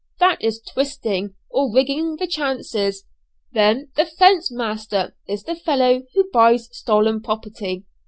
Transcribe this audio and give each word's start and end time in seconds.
That 0.19 0.41
is 0.43 0.59
'twisting,' 0.59 1.35
or 1.51 1.71
ringing 1.71 2.15
the 2.15 2.25
changes. 2.25 3.05
Then 3.51 3.89
the 3.95 4.07
'fence 4.07 4.51
master' 4.51 5.15
is 5.27 5.43
the 5.43 5.53
fellow 5.53 6.01
who 6.15 6.27
buys 6.33 6.75
stolen 6.75 7.21
property. 7.21 7.85